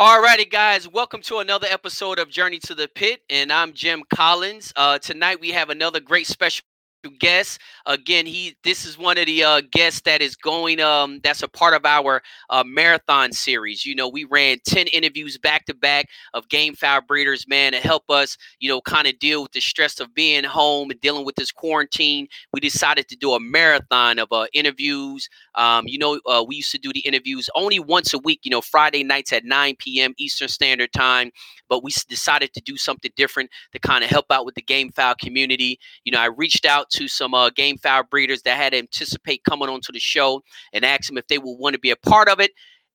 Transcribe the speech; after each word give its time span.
Alrighty, 0.00 0.48
guys, 0.48 0.86
welcome 0.86 1.22
to 1.22 1.38
another 1.38 1.66
episode 1.68 2.20
of 2.20 2.28
Journey 2.28 2.60
to 2.60 2.72
the 2.76 2.86
Pit, 2.86 3.20
and 3.28 3.52
I'm 3.52 3.72
Jim 3.72 4.04
Collins. 4.14 4.72
Uh, 4.76 5.00
tonight 5.00 5.40
we 5.40 5.50
have 5.50 5.70
another 5.70 5.98
great 5.98 6.28
special 6.28 6.64
guest. 7.08 7.60
Again, 7.86 8.26
he 8.26 8.56
this 8.64 8.84
is 8.84 8.98
one 8.98 9.18
of 9.18 9.26
the 9.26 9.44
uh, 9.44 9.62
guests 9.70 10.02
that 10.02 10.20
is 10.20 10.36
going. 10.36 10.80
Um, 10.80 11.20
that's 11.22 11.42
a 11.42 11.48
part 11.48 11.74
of 11.74 11.84
our 11.84 12.22
uh, 12.50 12.64
marathon 12.66 13.32
series. 13.32 13.84
You 13.84 13.94
know, 13.94 14.08
we 14.08 14.24
ran 14.24 14.58
ten 14.66 14.86
interviews 14.88 15.38
back 15.38 15.66
to 15.66 15.74
back 15.74 16.08
of 16.34 16.48
game 16.48 16.74
fowl 16.74 17.00
breeders, 17.00 17.46
man, 17.48 17.72
to 17.72 17.78
help 17.78 18.04
us, 18.10 18.36
you 18.60 18.68
know, 18.68 18.80
kind 18.80 19.06
of 19.06 19.18
deal 19.18 19.42
with 19.42 19.52
the 19.52 19.60
stress 19.60 20.00
of 20.00 20.14
being 20.14 20.44
home 20.44 20.90
and 20.90 21.00
dealing 21.00 21.24
with 21.24 21.36
this 21.36 21.52
quarantine. 21.52 22.28
We 22.52 22.60
decided 22.60 23.08
to 23.08 23.16
do 23.16 23.32
a 23.32 23.40
marathon 23.40 24.18
of 24.18 24.28
uh, 24.32 24.46
interviews. 24.52 25.28
Um, 25.54 25.86
you 25.86 25.98
know, 25.98 26.20
uh, 26.26 26.44
we 26.46 26.56
used 26.56 26.72
to 26.72 26.78
do 26.78 26.92
the 26.92 27.00
interviews 27.00 27.48
only 27.54 27.78
once 27.78 28.14
a 28.14 28.18
week. 28.18 28.40
You 28.42 28.50
know, 28.50 28.60
Friday 28.60 29.04
nights 29.04 29.32
at 29.32 29.44
9 29.44 29.76
p.m. 29.78 30.14
Eastern 30.18 30.48
Standard 30.48 30.92
Time 30.92 31.30
but 31.68 31.84
we 31.84 31.92
decided 32.08 32.52
to 32.54 32.60
do 32.60 32.76
something 32.76 33.10
different 33.16 33.50
to 33.72 33.78
kind 33.78 34.02
of 34.02 34.10
help 34.10 34.26
out 34.30 34.44
with 34.44 34.54
the 34.54 34.62
game 34.62 34.90
fowl 34.90 35.14
community. 35.20 35.78
You 36.04 36.12
know, 36.12 36.20
I 36.20 36.26
reached 36.26 36.64
out 36.64 36.90
to 36.98 37.08
some 37.08 37.32
uh, 37.32 37.50
game 37.50 37.78
fowl 37.78 38.02
breeders 38.02 38.42
that 38.42 38.56
had 38.56 38.72
to 38.72 38.78
anticipate 38.78 39.44
coming 39.44 39.68
onto 39.68 39.92
the 39.92 40.00
show 40.00 40.42
and 40.72 40.84
asked 40.84 41.08
them 41.08 41.18
if 41.18 41.26
they 41.28 41.38
would 41.38 41.56
want 41.58 41.74
to 41.74 41.78
be 41.78 41.90
a 41.90 41.96
part 41.96 42.28
of 42.28 42.40
it. 42.40 42.50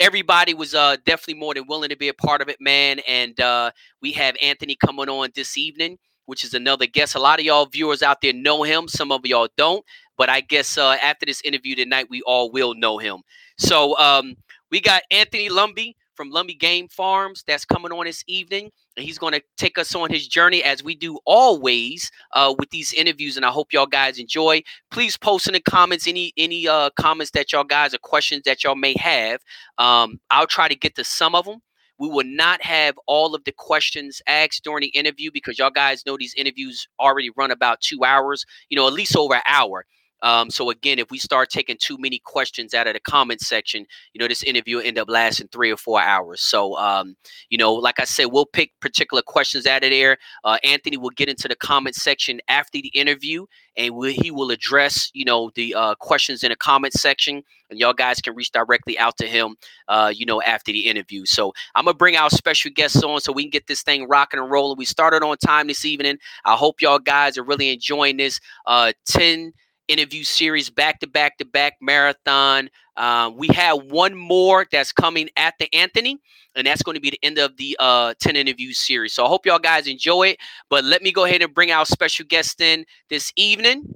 Everybody 0.00 0.54
was 0.54 0.74
uh, 0.74 0.96
definitely 1.04 1.40
more 1.40 1.54
than 1.54 1.66
willing 1.66 1.90
to 1.90 1.96
be 1.96 2.08
a 2.08 2.14
part 2.14 2.40
of 2.40 2.48
it, 2.48 2.58
man. 2.60 3.00
And 3.08 3.38
uh, 3.40 3.72
we 4.00 4.12
have 4.12 4.36
Anthony 4.40 4.76
coming 4.76 5.08
on 5.08 5.30
this 5.34 5.58
evening, 5.58 5.98
which 6.26 6.44
is 6.44 6.54
another 6.54 6.86
guest. 6.86 7.16
A 7.16 7.18
lot 7.18 7.40
of 7.40 7.44
y'all 7.44 7.66
viewers 7.66 8.02
out 8.02 8.20
there 8.22 8.32
know 8.32 8.62
him. 8.62 8.86
Some 8.86 9.10
of 9.10 9.26
y'all 9.26 9.48
don't. 9.56 9.84
But 10.16 10.28
I 10.28 10.40
guess 10.40 10.78
uh, 10.78 10.96
after 11.02 11.26
this 11.26 11.40
interview 11.42 11.74
tonight, 11.74 12.06
we 12.08 12.22
all 12.22 12.52
will 12.52 12.74
know 12.74 12.98
him. 12.98 13.22
So 13.58 13.98
um, 13.98 14.36
we 14.70 14.80
got 14.80 15.02
Anthony 15.10 15.48
Lumby 15.48 15.94
from 16.14 16.32
Lumbee 16.32 16.58
Game 16.58 16.88
Farms 16.88 17.42
that's 17.46 17.64
coming 17.64 17.90
on 17.90 18.04
this 18.04 18.22
evening. 18.28 18.70
And 18.98 19.06
he's 19.06 19.16
going 19.16 19.32
to 19.32 19.42
take 19.56 19.78
us 19.78 19.94
on 19.94 20.10
his 20.10 20.26
journey 20.26 20.64
as 20.64 20.82
we 20.82 20.96
do 20.96 21.20
always 21.24 22.10
uh, 22.32 22.52
with 22.58 22.70
these 22.70 22.92
interviews. 22.92 23.36
And 23.36 23.46
I 23.46 23.50
hope 23.50 23.72
y'all 23.72 23.86
guys 23.86 24.18
enjoy. 24.18 24.60
Please 24.90 25.16
post 25.16 25.46
in 25.46 25.52
the 25.52 25.60
comments 25.60 26.08
any 26.08 26.32
any 26.36 26.66
uh, 26.66 26.90
comments 26.98 27.30
that 27.30 27.52
y'all 27.52 27.62
guys 27.62 27.94
or 27.94 27.98
questions 27.98 28.42
that 28.44 28.64
y'all 28.64 28.74
may 28.74 28.94
have. 28.98 29.40
Um, 29.78 30.18
I'll 30.32 30.48
try 30.48 30.66
to 30.66 30.74
get 30.74 30.96
to 30.96 31.04
some 31.04 31.36
of 31.36 31.44
them. 31.44 31.60
We 32.00 32.08
will 32.08 32.26
not 32.26 32.60
have 32.62 32.98
all 33.06 33.36
of 33.36 33.44
the 33.44 33.52
questions 33.52 34.20
asked 34.26 34.64
during 34.64 34.80
the 34.80 34.88
interview 34.88 35.30
because 35.32 35.60
y'all 35.60 35.70
guys 35.70 36.04
know 36.04 36.16
these 36.16 36.34
interviews 36.34 36.88
already 36.98 37.30
run 37.36 37.52
about 37.52 37.80
two 37.80 38.04
hours, 38.04 38.44
you 38.68 38.76
know, 38.76 38.88
at 38.88 38.94
least 38.94 39.16
over 39.16 39.34
an 39.34 39.42
hour. 39.46 39.86
Um, 40.22 40.50
so 40.50 40.70
again, 40.70 40.98
if 40.98 41.10
we 41.10 41.18
start 41.18 41.50
taking 41.50 41.76
too 41.78 41.96
many 41.98 42.18
questions 42.18 42.74
out 42.74 42.86
of 42.86 42.94
the 42.94 43.00
comment 43.00 43.40
section, 43.40 43.86
you 44.12 44.18
know, 44.18 44.28
this 44.28 44.42
interview 44.42 44.76
will 44.76 44.84
end 44.84 44.98
up 44.98 45.08
lasting 45.08 45.48
three 45.48 45.70
or 45.70 45.76
four 45.76 46.00
hours. 46.00 46.40
So, 46.40 46.76
um, 46.76 47.16
you 47.50 47.58
know, 47.58 47.72
like 47.72 48.00
I 48.00 48.04
said, 48.04 48.26
we'll 48.26 48.46
pick 48.46 48.72
particular 48.80 49.22
questions 49.22 49.66
out 49.66 49.84
of 49.84 49.90
there. 49.90 50.18
Uh, 50.44 50.58
Anthony 50.64 50.96
will 50.96 51.10
get 51.10 51.28
into 51.28 51.48
the 51.48 51.56
comment 51.56 51.94
section 51.94 52.40
after 52.48 52.80
the 52.80 52.88
interview, 52.88 53.46
and 53.76 53.94
we'll, 53.94 54.12
he 54.12 54.30
will 54.30 54.50
address, 54.50 55.10
you 55.14 55.24
know, 55.24 55.50
the 55.54 55.74
uh, 55.74 55.94
questions 55.96 56.42
in 56.42 56.50
the 56.50 56.56
comment 56.56 56.92
section, 56.94 57.42
and 57.70 57.78
y'all 57.78 57.92
guys 57.92 58.20
can 58.20 58.34
reach 58.34 58.50
directly 58.50 58.98
out 58.98 59.16
to 59.18 59.26
him, 59.26 59.56
uh, 59.88 60.12
you 60.14 60.26
know, 60.26 60.42
after 60.42 60.72
the 60.72 60.86
interview. 60.86 61.24
So 61.26 61.52
I'm 61.74 61.84
gonna 61.84 61.94
bring 61.94 62.16
our 62.16 62.30
special 62.30 62.70
guests 62.74 63.02
on 63.02 63.20
so 63.20 63.32
we 63.32 63.44
can 63.44 63.50
get 63.50 63.66
this 63.66 63.82
thing 63.82 64.08
rocking 64.08 64.40
and 64.40 64.50
rolling. 64.50 64.78
We 64.78 64.84
started 64.84 65.22
on 65.22 65.36
time 65.38 65.68
this 65.68 65.84
evening. 65.84 66.18
I 66.44 66.56
hope 66.56 66.80
y'all 66.80 66.98
guys 66.98 67.38
are 67.38 67.44
really 67.44 67.70
enjoying 67.70 68.16
this. 68.16 68.40
Uh, 68.66 68.92
ten 69.06 69.52
interview 69.88 70.22
series 70.22 70.70
back 70.70 71.00
to 71.00 71.06
back 71.06 71.38
to 71.38 71.44
back 71.44 71.74
marathon. 71.80 72.70
Uh, 72.96 73.30
we 73.34 73.48
have 73.48 73.84
one 73.84 74.14
more 74.14 74.66
that's 74.70 74.92
coming 74.92 75.28
at 75.36 75.54
the 75.58 75.72
Anthony, 75.74 76.18
and 76.54 76.66
that's 76.66 76.82
going 76.82 76.94
to 76.94 77.00
be 77.00 77.10
the 77.10 77.18
end 77.22 77.38
of 77.38 77.56
the 77.56 77.76
uh, 77.80 78.14
10 78.20 78.36
interview 78.36 78.72
series. 78.72 79.12
So 79.14 79.24
I 79.24 79.28
hope 79.28 79.46
y'all 79.46 79.58
guys 79.58 79.86
enjoy 79.86 80.28
it. 80.28 80.38
But 80.68 80.84
let 80.84 81.02
me 81.02 81.12
go 81.12 81.24
ahead 81.24 81.42
and 81.42 81.54
bring 81.54 81.70
our 81.70 81.86
special 81.86 82.26
guest 82.28 82.60
in 82.60 82.84
this 83.08 83.32
evening. 83.36 83.94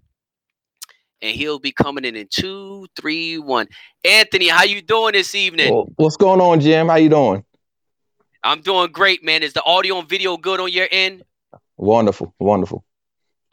And 1.20 1.36
he'll 1.36 1.60
be 1.60 1.70
coming 1.70 2.04
in 2.04 2.16
in 2.16 2.26
two, 2.28 2.86
three, 2.96 3.38
one. 3.38 3.68
Anthony, 4.04 4.48
how 4.48 4.64
you 4.64 4.82
doing 4.82 5.12
this 5.12 5.34
evening? 5.34 5.72
Well, 5.72 5.88
what's 5.96 6.16
going 6.16 6.40
on, 6.40 6.60
Jim? 6.60 6.88
How 6.88 6.96
you 6.96 7.08
doing? 7.08 7.44
I'm 8.44 8.60
doing 8.60 8.90
great, 8.90 9.24
man. 9.24 9.42
Is 9.42 9.52
the 9.52 9.62
audio 9.62 9.98
and 9.98 10.08
video 10.08 10.36
good 10.36 10.58
on 10.58 10.72
your 10.72 10.88
end? 10.90 11.22
Wonderful, 11.76 12.34
wonderful. 12.40 12.84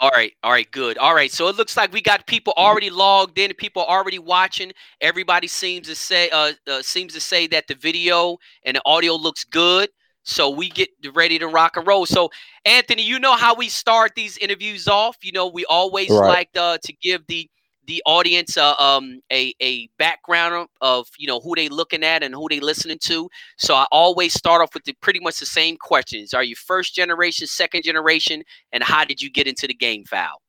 All 0.02 0.12
right, 0.12 0.32
all 0.44 0.52
right, 0.52 0.70
good. 0.72 0.98
All 0.98 1.14
right, 1.14 1.30
so 1.30 1.50
it 1.50 1.58
looks 1.58 1.76
like 1.76 1.92
we 1.92 2.02
got 2.02 2.26
people 2.26 2.54
already 2.56 2.90
logged 2.90 3.38
in, 3.38 3.54
people 3.56 3.84
already 3.84 4.18
watching. 4.18 4.72
Everybody 5.02 5.48
seems 5.48 5.88
to 5.88 5.96
say 5.96 6.30
uh, 6.30 6.54
uh, 6.68 6.82
seems 6.82 7.14
to 7.14 7.20
say 7.20 7.48
that 7.48 7.68
the 7.68 7.76
video 7.76 8.38
and 8.64 8.78
the 8.78 8.82
audio 8.86 9.16
looks 9.16 9.44
good. 9.44 9.90
So 10.24 10.50
we 10.50 10.70
get 10.70 10.90
ready 11.14 11.38
to 11.40 11.48
rock 11.48 11.76
and 11.76 11.86
roll. 11.86 12.06
So 12.06 12.30
Anthony, 12.64 13.02
you 13.02 13.20
know 13.20 13.34
how 13.36 13.56
we 13.56 13.68
start 13.68 14.14
these 14.16 14.38
interviews 14.38 14.88
off. 14.88 15.18
You 15.22 15.34
know, 15.34 15.48
we 15.48 15.66
always 15.66 16.12
right. 16.12 16.28
like 16.28 16.50
uh, 16.56 16.78
to 16.84 16.94
give 17.02 17.26
the 17.28 17.50
the 17.90 18.04
audience 18.06 18.56
uh, 18.56 18.76
um, 18.76 19.20
a, 19.32 19.54
a 19.62 19.90
background 19.98 20.70
of 20.80 21.08
you 21.18 21.28
know 21.28 21.40
who 21.40 21.56
they 21.56 21.68
looking 21.68 22.04
at 22.04 22.24
and 22.24 22.36
who 22.36 22.48
they 22.48 22.60
listening 22.60 23.00
to. 23.02 23.30
So 23.58 23.74
I 23.74 23.88
always 23.92 24.34
start 24.34 24.62
off 24.62 24.74
with 24.76 24.84
the, 24.86 24.94
pretty 25.02 25.20
much 25.20 25.40
the 25.40 25.48
same 25.48 25.76
questions: 25.76 26.34
Are 26.34 26.44
you 26.44 26.56
first 26.56 26.96
generation, 26.96 27.48
second 27.48 27.84
generation, 27.84 28.44
and 28.72 28.84
how 28.84 29.04
did 29.06 29.22
you 29.22 29.30
get 29.32 29.48
into 29.48 29.68
the 29.68 29.74
game 29.74 30.06
fowl? 30.06 30.42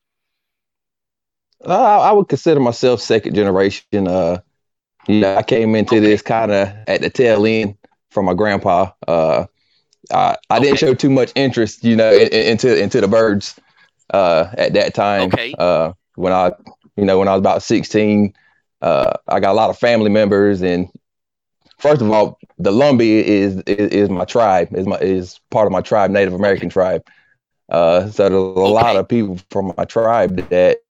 Uh, 1.65 2.01
I 2.01 2.12
would 2.12 2.28
consider 2.28 2.61
myself 2.61 3.01
second 3.01 3.34
generation. 3.34 4.07
Uh, 4.07 4.41
yeah, 5.09 5.39
I 5.39 5.43
came 5.43 5.75
into 5.75 5.97
okay. 5.97 6.07
this 6.07 6.21
kind 6.21 6.53
of 6.53 6.69
at 6.87 7.01
the 7.01 7.09
tail 7.09 7.47
end 7.47 7.77
from 8.11 8.27
my 8.27 8.34
grandpa. 8.34 8.91
Uh, 9.09 9.47
I, 10.12 10.37
I 10.51 10.57
okay. 10.57 10.65
didn't 10.65 10.78
show 10.78 10.95
too 10.95 11.11
much 11.11 11.33
interest, 11.34 11.84
you 11.84 11.97
know, 11.97 12.12
in, 12.12 12.28
in, 12.28 12.47
into 12.53 12.78
into 12.78 13.01
the 13.01 13.09
birds 13.09 13.59
uh, 14.12 14.51
at 14.59 14.75
that 14.75 14.95
time. 14.95 15.28
Okay. 15.28 15.55
Uh, 15.59 15.95
when 16.17 16.34
I 16.34 16.53
you 17.00 17.06
know, 17.06 17.19
when 17.19 17.28
I 17.28 17.33
was 17.33 17.38
about 17.38 17.62
16, 17.62 18.34
uh, 18.83 19.12
I 19.27 19.41
got 19.41 19.53
a 19.53 19.55
lot 19.55 19.71
of 19.71 19.78
family 19.78 20.11
members, 20.11 20.61
and 20.61 20.91
first 21.78 22.03
of 22.03 22.11
all, 22.11 22.38
the 22.59 22.71
Lumbee 22.71 23.22
is, 23.22 23.56
is, 23.62 23.91
is 23.91 24.11
my 24.11 24.27
tribe, 24.27 24.69
is 24.77 24.87
my 24.87 24.99
is 24.99 25.41
part 25.50 25.66
of 25.66 25.72
my 25.72 25.81
tribe, 25.81 26.10
Native 26.10 26.34
American 26.34 26.69
tribe. 26.69 27.03
Uh, 27.71 28.10
so 28.10 28.28
there's 28.28 28.34
a 28.34 28.37
okay. 28.37 28.71
lot 28.71 28.97
of 28.97 29.09
people 29.09 29.39
from 29.50 29.72
my 29.78 29.87
tribe 29.87 30.37
that 30.50 30.81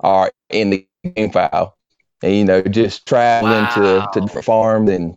are 0.00 0.32
in 0.48 0.70
the 0.70 0.88
game 1.14 1.30
fowl, 1.30 1.78
and 2.20 2.34
you 2.34 2.44
know, 2.44 2.62
just 2.62 3.06
traveling 3.06 3.52
wow. 3.52 3.74
to 3.74 4.08
to 4.12 4.20
different 4.26 4.44
farms 4.44 4.90
and 4.90 5.16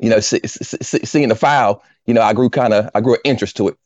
you 0.00 0.10
know, 0.10 0.18
see, 0.18 0.40
see, 0.44 1.06
seeing 1.06 1.28
the 1.28 1.36
file. 1.36 1.84
You 2.06 2.14
know, 2.14 2.22
I 2.22 2.32
grew 2.32 2.50
kind 2.50 2.74
of 2.74 2.90
I 2.96 3.00
grew 3.00 3.14
an 3.14 3.20
interest 3.22 3.56
to 3.58 3.68
it, 3.68 3.76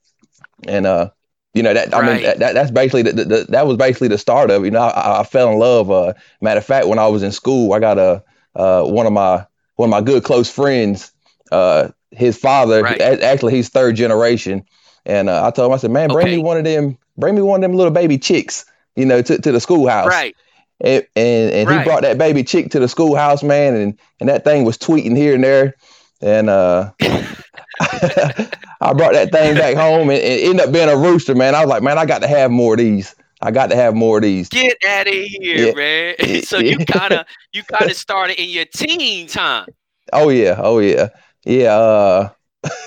and 0.66 0.86
uh, 0.86 1.10
you 1.58 1.64
know 1.64 1.74
that 1.74 1.92
right. 1.92 2.04
I 2.04 2.14
mean 2.14 2.38
that, 2.38 2.54
that's 2.54 2.70
basically 2.70 3.02
the, 3.02 3.12
the, 3.12 3.46
that 3.48 3.66
was 3.66 3.76
basically 3.76 4.06
the 4.06 4.16
start 4.16 4.50
of 4.50 4.62
it. 4.62 4.66
You 4.66 4.70
know, 4.70 4.82
I, 4.82 5.20
I 5.20 5.24
fell 5.24 5.50
in 5.50 5.58
love. 5.58 5.90
Uh, 5.90 6.14
matter 6.40 6.58
of 6.58 6.64
fact, 6.64 6.86
when 6.86 7.00
I 7.00 7.08
was 7.08 7.24
in 7.24 7.32
school, 7.32 7.72
I 7.72 7.80
got 7.80 7.98
a 7.98 8.22
uh, 8.54 8.84
one 8.84 9.06
of 9.06 9.12
my 9.12 9.44
one 9.74 9.88
of 9.88 9.90
my 9.90 10.00
good 10.00 10.22
close 10.22 10.48
friends. 10.48 11.10
Uh, 11.50 11.88
his 12.12 12.38
father, 12.38 12.82
right. 12.82 13.00
actually, 13.00 13.54
he's 13.54 13.68
third 13.68 13.96
generation, 13.96 14.64
and 15.04 15.28
uh, 15.28 15.44
I 15.46 15.50
told 15.50 15.70
him, 15.70 15.74
I 15.74 15.78
said, 15.78 15.90
"Man, 15.90 16.10
bring 16.10 16.28
okay. 16.28 16.36
me 16.36 16.42
one 16.42 16.56
of 16.56 16.64
them, 16.64 16.96
bring 17.16 17.34
me 17.34 17.42
one 17.42 17.58
of 17.58 17.62
them 17.62 17.76
little 17.76 17.92
baby 17.92 18.18
chicks, 18.18 18.64
you 18.94 19.04
know, 19.04 19.20
to, 19.20 19.38
to 19.38 19.50
the 19.50 19.60
schoolhouse." 19.60 20.06
Right. 20.06 20.36
And 20.80 21.04
and, 21.16 21.52
and 21.52 21.68
right. 21.68 21.80
he 21.80 21.84
brought 21.84 22.02
that 22.02 22.18
baby 22.18 22.44
chick 22.44 22.70
to 22.70 22.78
the 22.78 22.88
schoolhouse, 22.88 23.42
man, 23.42 23.74
and 23.74 23.98
and 24.20 24.28
that 24.28 24.44
thing 24.44 24.64
was 24.64 24.78
tweeting 24.78 25.16
here 25.16 25.34
and 25.34 25.42
there, 25.42 25.74
and 26.22 26.48
uh. 26.48 26.92
I 28.80 28.92
brought 28.92 29.12
that 29.14 29.32
thing 29.32 29.54
back 29.54 29.76
home 29.76 30.10
and 30.10 30.18
it 30.18 30.44
ended 30.44 30.66
up 30.66 30.72
being 30.72 30.88
a 30.88 30.96
rooster, 30.96 31.34
man. 31.34 31.54
I 31.54 31.60
was 31.60 31.68
like, 31.68 31.82
man, 31.82 31.98
I 31.98 32.06
got 32.06 32.22
to 32.22 32.28
have 32.28 32.50
more 32.50 32.74
of 32.74 32.78
these. 32.78 33.14
I 33.40 33.50
got 33.50 33.70
to 33.70 33.76
have 33.76 33.94
more 33.94 34.18
of 34.18 34.22
these. 34.22 34.48
Get 34.48 34.76
out 34.86 35.06
of 35.06 35.14
here, 35.14 35.68
yeah. 35.68 35.74
man. 35.74 36.42
so 36.42 36.58
you 36.58 36.78
kind 36.84 37.12
of 37.12 37.26
you 37.52 37.62
kind 37.64 37.90
of 37.90 37.96
started 37.96 38.40
in 38.40 38.48
your 38.48 38.64
teen 38.66 39.26
time. 39.26 39.66
Oh 40.12 40.28
yeah, 40.28 40.56
oh 40.58 40.78
yeah, 40.78 41.08
yeah. 41.44 41.74
Uh, 41.74 42.28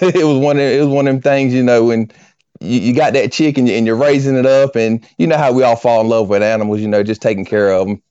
it 0.02 0.26
was 0.26 0.38
one 0.38 0.58
of 0.58 0.64
it 0.64 0.80
was 0.80 0.90
one 0.90 1.08
of 1.08 1.14
them 1.14 1.22
things, 1.22 1.54
you 1.54 1.64
know, 1.64 1.86
when 1.86 2.12
you, 2.60 2.80
you 2.80 2.94
got 2.94 3.14
that 3.14 3.32
chick 3.32 3.58
and, 3.58 3.68
you, 3.68 3.76
and 3.76 3.86
you're 3.86 3.96
raising 3.96 4.36
it 4.36 4.46
up, 4.46 4.76
and 4.76 5.06
you 5.18 5.28
know 5.28 5.38
how 5.38 5.52
we 5.52 5.64
all 5.64 5.76
fall 5.76 6.02
in 6.02 6.08
love 6.08 6.30
with 6.30 6.44
animals, 6.44 6.80
you 6.80 6.88
know, 6.88 7.04
just 7.04 7.22
taking 7.22 7.46
care 7.46 7.72
of 7.72 7.88
them. 7.88 8.02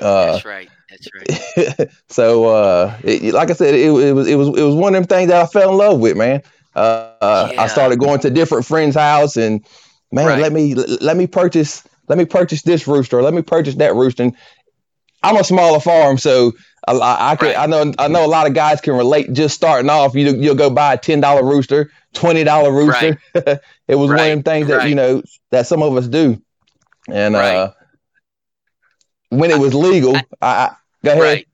Uh, 0.00 0.32
That's 0.32 0.44
right. 0.44 0.68
That's 0.90 1.78
right. 1.78 1.90
so, 2.08 2.44
uh, 2.44 2.96
it, 3.02 3.34
like 3.34 3.50
I 3.50 3.54
said, 3.54 3.74
it, 3.74 3.86
it 3.86 4.12
was 4.12 4.28
it 4.28 4.36
was 4.36 4.48
it 4.48 4.62
was 4.62 4.74
one 4.74 4.94
of 4.94 5.02
them 5.02 5.08
things 5.08 5.30
that 5.30 5.42
I 5.42 5.46
fell 5.46 5.70
in 5.70 5.78
love 5.78 5.98
with, 5.98 6.16
man. 6.16 6.42
Uh, 6.74 7.50
yeah. 7.52 7.62
I 7.62 7.66
started 7.66 7.98
going 7.98 8.20
to 8.20 8.30
different 8.30 8.64
friends' 8.64 8.94
house, 8.94 9.36
and 9.36 9.64
man, 10.10 10.26
right. 10.26 10.40
let 10.40 10.52
me 10.52 10.74
let 10.74 11.16
me 11.16 11.26
purchase 11.26 11.82
let 12.08 12.18
me 12.18 12.24
purchase 12.24 12.62
this 12.62 12.86
rooster, 12.86 13.22
let 13.22 13.34
me 13.34 13.42
purchase 13.42 13.74
that 13.76 13.94
rooster. 13.94 14.24
And 14.24 14.36
I'm 15.22 15.36
a 15.36 15.44
smaller 15.44 15.80
farm, 15.80 16.18
so 16.18 16.52
I, 16.88 16.92
I, 16.92 17.30
I 17.32 17.36
can 17.36 17.48
right. 17.48 17.58
I 17.58 17.66
know 17.66 17.92
I 17.98 18.08
know 18.08 18.24
a 18.24 18.28
lot 18.28 18.46
of 18.46 18.54
guys 18.54 18.80
can 18.80 18.94
relate. 18.94 19.32
Just 19.32 19.54
starting 19.54 19.90
off, 19.90 20.14
you 20.14 20.30
you'll 20.34 20.54
go 20.54 20.70
buy 20.70 20.94
a 20.94 20.98
ten 20.98 21.20
dollar 21.20 21.44
rooster, 21.44 21.90
twenty 22.12 22.44
dollar 22.44 22.72
rooster. 22.72 23.18
Right. 23.34 23.58
it 23.88 23.94
was 23.94 24.08
one 24.08 24.18
of 24.18 24.26
them 24.26 24.42
things 24.42 24.68
that 24.68 24.88
you 24.88 24.94
know 24.94 25.22
that 25.50 25.66
some 25.66 25.82
of 25.82 25.96
us 25.96 26.08
do, 26.08 26.42
and 27.08 27.36
uh, 27.36 27.72
when 29.28 29.50
it 29.50 29.58
was 29.58 29.74
legal, 29.74 30.16
I, 30.16 30.22
I 30.42 30.76
go 31.04 31.12
ahead. 31.22 31.44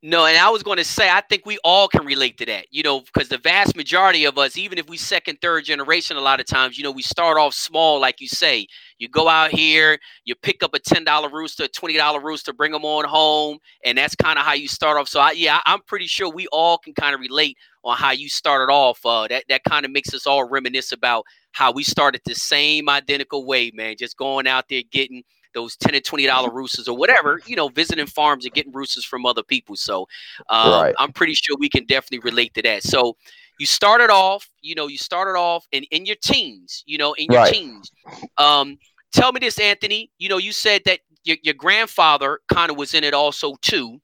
No, 0.00 0.26
and 0.26 0.36
I 0.38 0.48
was 0.48 0.62
going 0.62 0.76
to 0.76 0.84
say, 0.84 1.10
I 1.10 1.22
think 1.28 1.44
we 1.44 1.58
all 1.64 1.88
can 1.88 2.06
relate 2.06 2.38
to 2.38 2.46
that, 2.46 2.66
you 2.70 2.84
know, 2.84 3.00
because 3.00 3.28
the 3.28 3.38
vast 3.38 3.74
majority 3.76 4.26
of 4.26 4.38
us, 4.38 4.56
even 4.56 4.78
if 4.78 4.88
we 4.88 4.96
second, 4.96 5.40
third 5.40 5.64
generation, 5.64 6.16
a 6.16 6.20
lot 6.20 6.38
of 6.38 6.46
times, 6.46 6.78
you 6.78 6.84
know, 6.84 6.92
we 6.92 7.02
start 7.02 7.36
off 7.36 7.52
small, 7.52 7.98
like 8.00 8.20
you 8.20 8.28
say. 8.28 8.68
You 9.00 9.08
go 9.08 9.28
out 9.28 9.50
here, 9.50 9.98
you 10.24 10.36
pick 10.36 10.62
up 10.62 10.72
a 10.72 10.78
ten 10.78 11.02
dollar 11.02 11.28
rooster, 11.28 11.64
a 11.64 11.68
twenty 11.68 11.96
dollar 11.96 12.20
rooster, 12.20 12.52
bring 12.52 12.70
them 12.70 12.84
on 12.84 13.06
home, 13.06 13.58
and 13.84 13.98
that's 13.98 14.14
kind 14.14 14.38
of 14.38 14.44
how 14.44 14.52
you 14.52 14.68
start 14.68 14.98
off. 14.98 15.08
So, 15.08 15.18
I, 15.18 15.32
yeah, 15.32 15.60
I'm 15.66 15.80
pretty 15.82 16.06
sure 16.06 16.30
we 16.30 16.46
all 16.52 16.78
can 16.78 16.94
kind 16.94 17.12
of 17.12 17.20
relate 17.20 17.56
on 17.82 17.96
how 17.96 18.12
you 18.12 18.28
started 18.28 18.72
off. 18.72 19.04
Uh, 19.04 19.26
that 19.26 19.46
that 19.48 19.64
kind 19.64 19.84
of 19.84 19.90
makes 19.90 20.14
us 20.14 20.28
all 20.28 20.48
reminisce 20.48 20.92
about 20.92 21.24
how 21.50 21.72
we 21.72 21.82
started 21.82 22.20
the 22.24 22.36
same 22.36 22.88
identical 22.88 23.44
way, 23.46 23.72
man. 23.74 23.96
Just 23.98 24.16
going 24.16 24.46
out 24.46 24.66
there 24.68 24.82
getting 24.92 25.24
those 25.54 25.76
10 25.76 25.94
and 25.94 26.04
20 26.04 26.26
dollar 26.26 26.50
roosters 26.50 26.88
or 26.88 26.96
whatever 26.96 27.40
you 27.46 27.56
know 27.56 27.68
visiting 27.68 28.06
farms 28.06 28.44
and 28.44 28.54
getting 28.54 28.72
roosters 28.72 29.04
from 29.04 29.26
other 29.26 29.42
people. 29.42 29.76
So 29.76 30.06
um, 30.50 30.82
right. 30.82 30.94
i'm 30.98 31.12
pretty 31.12 31.34
sure 31.34 31.56
we 31.58 31.68
can 31.68 31.84
definitely 31.86 32.28
relate 32.30 32.54
to 32.54 32.62
that. 32.62 32.82
So 32.82 33.16
you 33.58 33.66
started 33.66 34.10
off 34.10 34.48
you 34.60 34.74
know 34.74 34.86
you 34.86 34.98
started 34.98 35.38
off 35.38 35.66
in, 35.72 35.84
in 35.90 36.06
your 36.06 36.16
teens 36.22 36.84
you 36.86 36.98
know 36.98 37.12
in 37.14 37.26
your 37.30 37.42
right. 37.42 37.52
teens. 37.52 37.90
Um, 38.36 38.78
tell 39.12 39.32
me 39.32 39.40
this 39.40 39.58
anthony 39.58 40.10
you 40.18 40.28
know 40.28 40.38
you 40.38 40.52
said 40.52 40.82
that 40.84 41.00
your, 41.24 41.36
your 41.42 41.54
grandfather 41.54 42.40
kind 42.52 42.70
of 42.70 42.76
was 42.76 42.94
in 42.94 43.04
it 43.04 43.14
also 43.14 43.54
too 43.62 44.00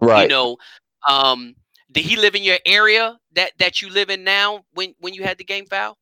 right. 0.00 0.22
you 0.22 0.28
know 0.28 0.56
um, 1.08 1.54
did 1.92 2.04
he 2.04 2.16
live 2.16 2.34
in 2.34 2.42
your 2.42 2.58
area 2.66 3.18
that 3.34 3.52
that 3.58 3.82
you 3.82 3.90
live 3.90 4.10
in 4.10 4.24
now 4.24 4.64
when 4.74 4.94
when 5.00 5.14
you 5.14 5.22
had 5.22 5.38
the 5.38 5.44
game 5.44 5.66
fowl 5.66 5.98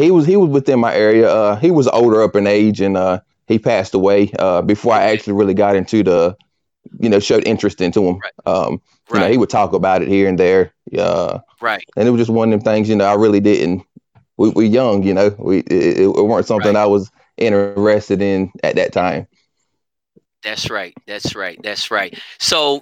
he 0.00 0.10
was 0.10 0.26
he 0.26 0.36
was 0.36 0.50
within 0.50 0.80
my 0.80 0.94
area. 0.94 1.28
Uh, 1.28 1.56
he 1.56 1.70
was 1.70 1.88
older 1.88 2.22
up 2.22 2.36
in 2.36 2.46
age, 2.46 2.80
and 2.80 2.96
uh, 2.96 3.20
he 3.46 3.58
passed 3.58 3.94
away 3.94 4.30
uh, 4.38 4.62
before 4.62 4.94
I 4.94 5.02
actually 5.10 5.34
really 5.34 5.54
got 5.54 5.76
into 5.76 6.02
the, 6.02 6.36
you 7.00 7.08
know, 7.08 7.18
showed 7.18 7.46
interest 7.46 7.80
into 7.80 8.04
him. 8.06 8.18
Right. 8.18 8.32
Um, 8.46 8.80
right. 9.10 9.14
You 9.14 9.20
know, 9.20 9.30
he 9.30 9.38
would 9.38 9.50
talk 9.50 9.72
about 9.72 10.02
it 10.02 10.08
here 10.08 10.28
and 10.28 10.38
there. 10.38 10.72
Uh, 10.96 11.40
right. 11.60 11.84
And 11.96 12.08
it 12.08 12.10
was 12.10 12.20
just 12.20 12.30
one 12.30 12.52
of 12.52 12.58
them 12.58 12.64
things. 12.64 12.88
You 12.88 12.96
know, 12.96 13.06
I 13.06 13.14
really 13.14 13.40
didn't. 13.40 13.84
We 14.36 14.50
were 14.50 14.62
young. 14.62 15.02
You 15.02 15.14
know, 15.14 15.34
we 15.38 15.58
it, 15.58 15.98
it 15.98 16.24
weren't 16.24 16.46
something 16.46 16.74
right. 16.74 16.82
I 16.82 16.86
was 16.86 17.10
interested 17.36 18.22
in 18.22 18.52
at 18.62 18.76
that 18.76 18.92
time. 18.92 19.26
That's 20.42 20.70
right. 20.70 20.92
That's 21.06 21.36
right. 21.36 21.58
That's 21.62 21.90
right. 21.90 22.18
So 22.38 22.80